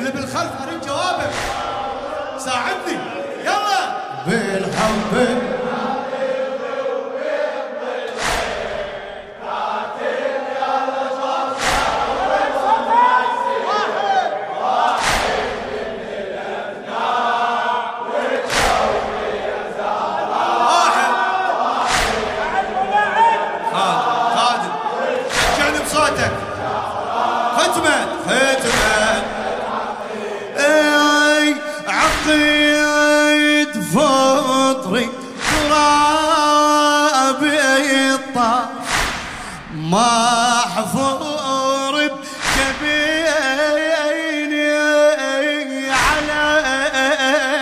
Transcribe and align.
اللي 0.00 0.12
بالخلف 0.12 0.62
أريد 0.62 0.80
جوابك. 0.80 1.30
ساعدني. 2.38 2.98
يلا. 3.44 3.96
بالحب. 4.26 5.59
فطري 33.94 35.08
تراب 35.68 37.42
الطاف 37.44 38.68
محفور 39.74 41.30
بجبيني 44.10 45.90
على 45.90 46.42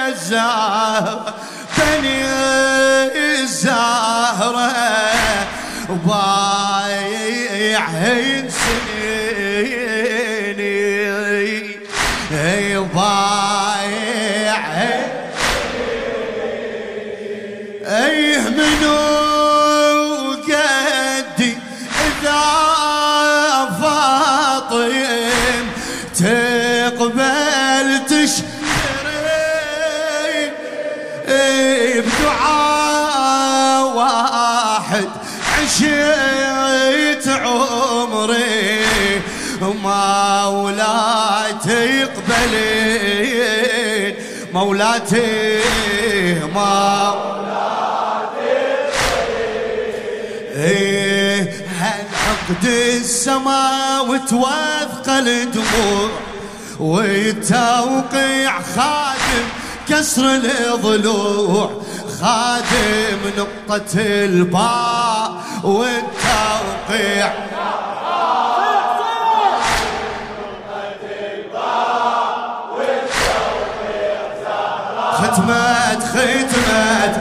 الزهر 0.09 1.19
بني 1.79 2.25
الزهرة 3.43 4.73
بايعهن 7.39 8.45
سنيني 8.51 9.08
قدي 20.49 21.53
إذا 22.07 22.43
فاطم 23.81 25.65
تقبل 26.15 27.89
بدعاء 32.19 33.83
واحد 33.97 35.09
عشيت 35.63 37.27
عمري 37.29 38.85
مولاتي 39.63 41.05
اقبلين 42.05 43.29
مولاتي 44.55 45.61
مولاتي 46.55 47.48
هالعقد 52.13 52.65
السما 52.65 54.01
وتوثق 54.01 55.09
الدموع 55.09 56.11
والتوقيع 56.81 58.63
خادم 58.63 59.47
كسر 59.89 60.35
الضلوع 60.35 61.83
خادم 62.21 63.21
نقطة 63.39 63.95
الباء 63.97 65.43
والتوقيع. 65.63 67.33
ختمت 75.13 76.03
ختمت 76.03 77.15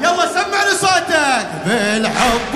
يلا 0.00 0.26
سمعني 0.34 0.70
صوتك. 0.80 1.46
بالحب 1.66 2.54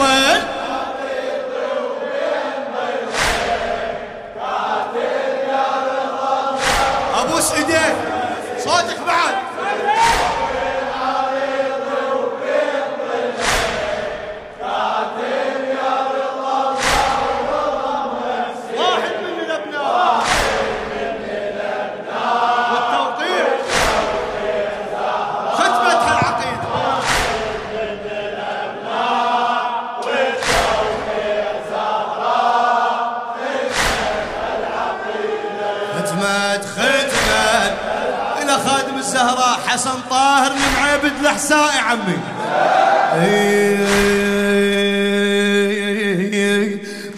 الزهراء 39.17 39.61
حسن 39.67 40.01
طاهر 40.11 40.53
المعبد 40.53 41.13
الحسائي 41.21 41.79
عمي. 41.79 42.19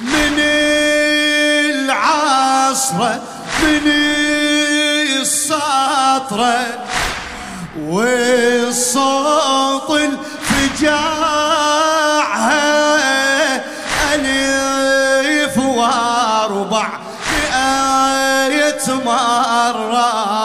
من 0.00 0.38
العصرة 1.74 3.22
من 3.62 3.86
السطرة 5.20 6.66
والصوت 7.78 9.90
الفجاعها 10.70 11.18
ألف 14.14 15.58
وأربع 15.58 16.88
مئة 17.32 18.94
مرة. 18.94 20.37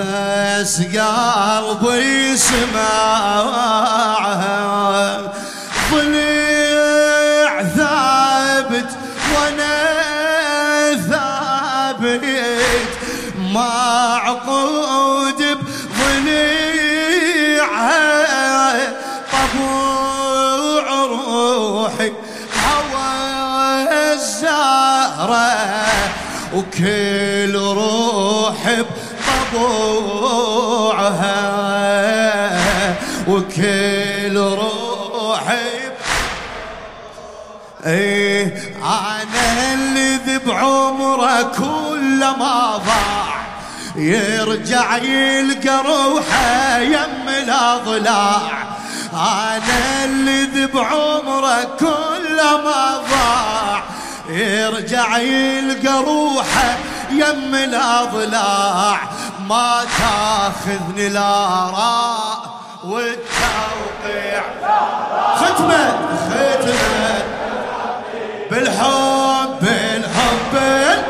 بس 0.00 0.80
قلبي 0.80 2.36
سمعها 2.36 3.80
ضلع 5.92 7.62
ثابت 7.62 8.90
وأنا 9.34 9.76
ثابت. 11.10 12.24
معقود 13.54 15.40
بضليعها 15.98 16.48
طبوع 19.32 20.86
روحي 21.04 22.10
هوى 22.66 23.12
الزهرة. 24.12 25.50
وكل 26.54 27.54
روح 27.54 28.62
بطبوعها 29.52 31.40
وكل 33.28 34.36
روح 34.36 35.56
إيه 37.86 38.74
أنا 38.82 39.72
اللي 39.74 40.16
ذب 40.16 40.50
عمره 40.50 41.42
كل 41.42 42.20
ما 42.20 42.76
ضاع. 42.76 43.40
يرجع 43.96 44.96
يلقى 44.96 45.82
روحه 45.86 46.78
يم 46.78 47.28
الأضلاع. 47.28 48.68
أنا 49.12 50.04
اللي 50.04 50.42
ذب 50.42 50.78
عمره 50.78 51.76
كل 51.80 52.36
ما 52.36 53.02
ضاع. 53.10 53.82
يرجع 54.28 55.18
يلقى 55.18 56.04
روحه 56.04 56.76
يم 57.10 57.54
الأضلاع. 57.54 59.00
ما 59.50 59.84
تاخذني 59.98 61.06
الآراء 61.06 62.38
والتوقيع. 62.84 64.42
ختمة 65.36 65.92
ختمة. 66.30 67.22
بالحب 68.50 69.58
بالحب. 69.60 70.52
بال- 70.52 71.04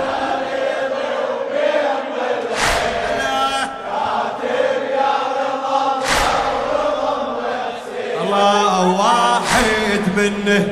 الله 8.22 8.86
واحد 9.00 10.02
منه. 10.16 10.64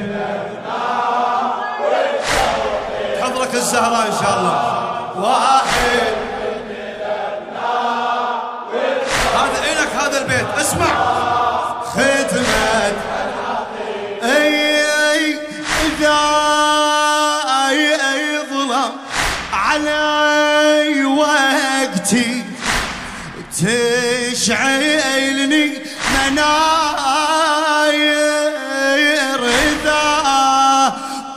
حضرك 3.23 3.55
الزهراء 3.55 4.07
إن 4.07 4.13
شاء 4.23 4.39
الله. 4.39 4.59
واحد. 5.17 6.18
اسمع. 10.69 10.95
ختمت 11.93 12.97
اي 14.23 14.55
اي 15.13 15.23
اذا 15.87 16.21
أي 17.69 17.81
اي 17.95 18.25
ظلم 18.51 18.93
علي 19.53 21.05
وقتي. 21.05 22.31
تشعلني 24.31 25.67
مناير 26.15 26.61
إذا 29.45 30.07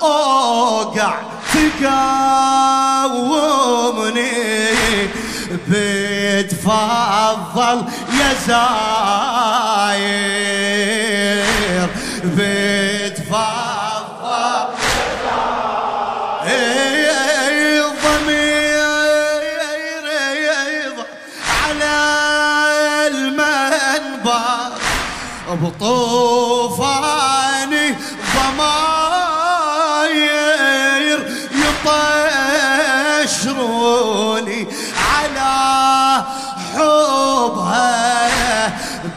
أوقع 0.02 1.14
تقاومني. 1.54 2.32
بتفضل 6.32 7.80
يا 8.48 8.68
زاير 10.62 11.90
بتفضل 12.24 13.42
إيه، 16.46 17.82
ضمير 18.04 18.82
على 21.64 21.96
المنبر 23.08 24.72
بطوفاني 26.42 27.16
ضماير 28.36 30.00
يطشروني 33.32 34.62
على 35.12 35.54
حبها 36.76 38.01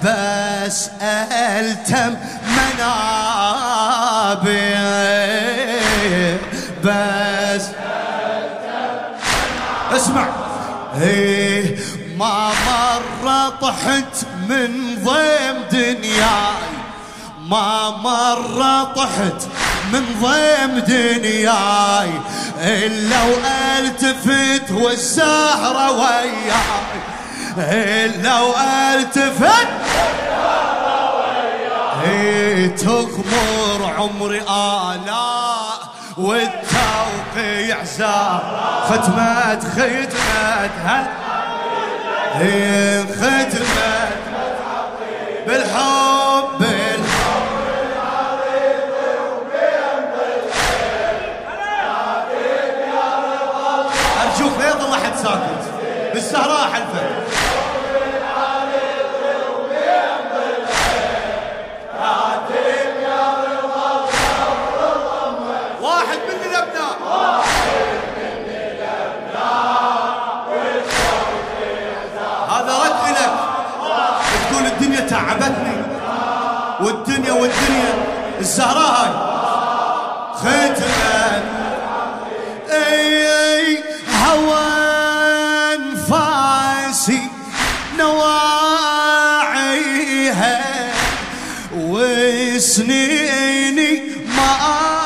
بس 0.05 0.91
ألتم 1.03 2.17
منابر 2.47 3.15
بس 6.85 7.65
اسمع. 9.93 10.27
إيه 11.01 11.79
ما 12.19 12.51
مرة 12.67 13.49
طحت 13.49 14.27
من 14.49 14.71
ضيم 15.05 15.57
دنياي. 15.73 16.75
ما 17.49 17.91
مرة 17.91 18.85
طحت 18.85 19.49
من 19.93 20.05
ضيم 20.23 20.79
دنياي. 20.79 22.11
إلا 22.61 23.23
وألتفت 23.23 24.71
والزهرة 24.71 25.91
وياي. 25.91 27.14
إلا 27.59 28.41
وألتفت. 28.41 29.69
إيه 32.05 32.77
تغمر 32.77 33.93
عمري 33.99 34.41
آلاء 34.41 35.79
والتوقيع 36.17 37.85
زار. 37.85 38.43
ختمت 38.89 39.65
ختمت 39.65 40.71
هل؟ 40.85 41.07
ختمت 42.41 43.63
بالحب 45.47 46.65
أرجوك 54.23 54.59
لا 54.59 54.69
يظل 54.69 54.93
أحد 54.93 55.13
ساكت. 55.23 55.65
بالسهراء 56.15 56.64
الزهراء 78.41 78.91
هاي. 78.95 79.11
ختمت 80.35 81.45
اي 82.71 83.79
هوى 84.25 84.67
انفاسي 85.75 87.23
نواعيها. 87.99 88.55
وسنيني 92.65 93.91
مآتم 94.37 95.05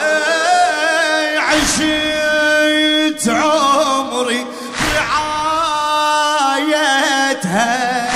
إيه 0.00 1.38
عشت 1.38 3.28
عمري 3.28 4.46
رعايتها 6.70 8.10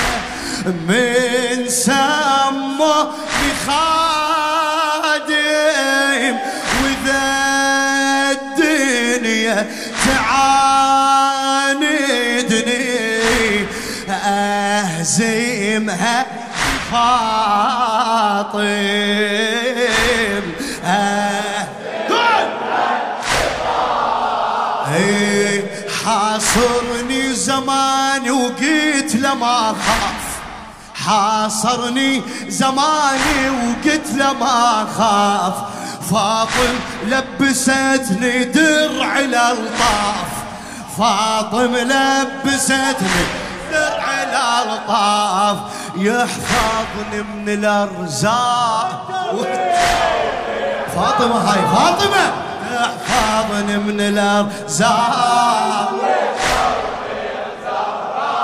من 0.67 1.69
سمو 1.69 2.95
بخادم 3.41 4.35
وذا 6.83 7.25
الدنيا 8.33 9.57
تعاندني 10.07 11.04
أهزمها 15.05 16.27
فاطم 16.91 18.55
حاصرني 26.05 27.35
زماني 27.35 28.31
وقلت 28.31 29.15
لما 29.15 29.75
خاف 29.87 30.25
حاصرني 30.95 32.23
زماني 32.49 33.51
وقلت 33.51 34.09
لما 34.15 34.87
خاف 34.99 35.55
فاطم 36.11 36.75
لبستني 37.07 38.45
درع 38.45 39.19
الألطاف. 39.19 40.31
فاطم 40.99 41.77
لبستني 41.77 43.44
درع 43.75 44.23
الالطاف 44.23 45.57
يحفظني 45.97 47.23
من 47.23 47.49
الأرزاق. 47.49 49.11
فاطمة 50.97 51.37
هاي 51.37 51.61
فاطمة! 51.77 52.33
تحفظني 52.71 53.77
من 53.77 54.01
الأرزاق. 54.01 55.93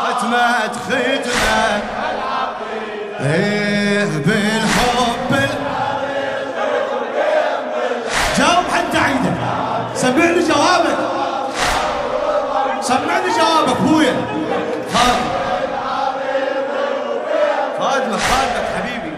ختمت 0.04 0.74
ختمت 0.88 1.26
إيه 3.20 4.04
بالحب 4.04 5.32
ال- 5.32 5.60
جاوب 8.38 8.64
حتى 8.74 8.98
عيدك 8.98 9.32
سمعني 9.94 10.40
جوابك. 10.48 10.98
سمعني 12.80 13.28
جوابك 13.38 13.76
أبويا. 13.80 14.14
فاطمة 17.78 18.16
فاطمة 18.16 18.64
حبيبي. 18.76 19.12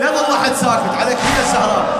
لا 0.00 0.06
ظل 0.06 0.34
احد 0.34 0.52
ساكت 0.52 0.94
عليك 1.00 1.18
هي 1.18 1.40
السهران 1.40 1.97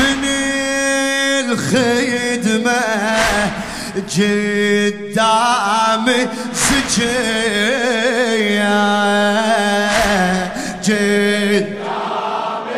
من 0.00 0.24
الخدمة 1.44 2.82
قدامي 4.76 6.20
سجية. 6.54 7.94
جد 10.84 11.68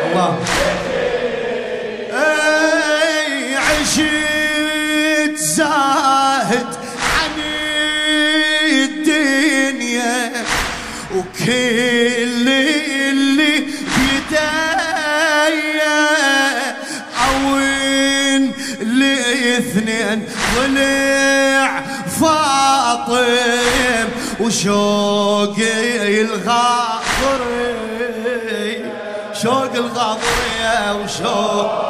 الله. 0.05 0.33
أي 2.13 3.57
زاهد 5.37 6.71
عن 7.13 7.35
الدنيا 8.71 10.19
وكيف 11.15 11.96
فاطم 23.07 24.09
وشوقي 24.39 26.21
الغاضري 26.21 27.67
شوق 29.41 29.73
الغاضرية 29.75 30.95
وشوق 30.95 31.87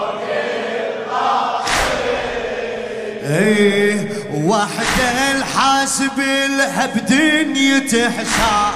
إيه 3.29 4.09
وحده 4.33 5.31
الحاسب 5.31 6.19
لها 6.57 6.85
بدنية 6.85 8.09
حساب. 8.09 8.73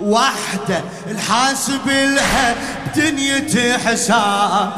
وحده 0.00 0.80
الحاسب 1.10 1.88
لها 1.88 2.54
بدنية 2.86 3.76
حساب. 3.76 4.72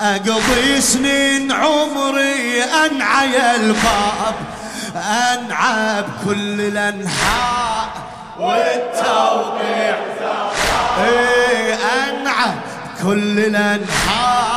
أقضي 0.00 0.80
سنين 0.80 1.52
عمري 1.52 2.62
انعى 2.62 3.56
الباب. 3.56 4.34
انعى 4.96 6.02
بكل 6.02 6.60
الانحاء 6.60 7.88
والتوقيع. 8.38 9.96
إيه 11.04 11.74
انعى 11.74 12.50
بكل 13.00 13.38
الانحاء 13.38 14.54